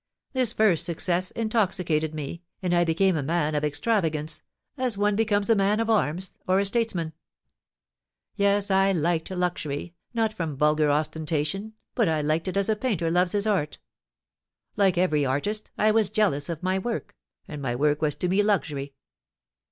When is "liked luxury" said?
8.93-9.93